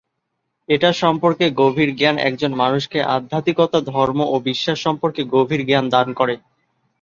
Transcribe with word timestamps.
এটা 0.69 0.89
সম্পর্কে 1.01 1.45
গভীর 1.61 1.89
জ্ঞান 1.95 2.15
একজন 2.21 2.51
মানুষকে 2.55 2.99
আধ্যাত্মিকতা, 3.15 3.79
ধর্ম 3.91 4.19
ও 4.25 4.45
বিশ্বাস 4.49 4.77
সম্পর্কে 4.79 5.21
গভীর 5.33 5.61
জ্ঞান 5.65 5.85
দান 5.89 6.07
করে। 6.13 6.35